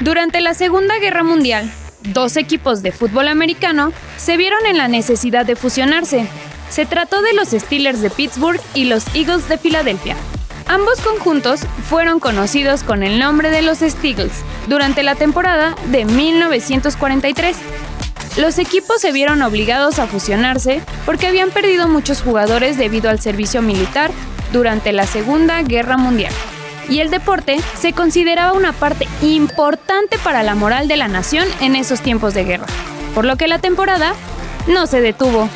[0.00, 1.70] Durante la Segunda Guerra Mundial,
[2.02, 6.26] dos equipos de fútbol americano se vieron en la necesidad de fusionarse.
[6.70, 10.16] Se trató de los Steelers de Pittsburgh y los Eagles de Filadelfia.
[10.68, 14.32] Ambos conjuntos fueron conocidos con el nombre de los Steagles
[14.68, 17.56] durante la temporada de 1943.
[18.36, 23.62] Los equipos se vieron obligados a fusionarse porque habían perdido muchos jugadores debido al servicio
[23.62, 24.12] militar
[24.52, 26.32] durante la Segunda Guerra Mundial.
[26.90, 31.76] Y el deporte se consideraba una parte importante para la moral de la nación en
[31.76, 32.66] esos tiempos de guerra,
[33.14, 34.12] por lo que la temporada
[34.66, 35.48] no se detuvo.